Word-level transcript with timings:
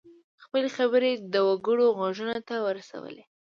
خپلې 0.43 0.69
خبرې 0.77 1.11
د 1.33 1.35
وګړو 1.47 1.85
غوږونو 1.97 2.35
ته 2.47 2.55
ورسولې. 2.65 3.23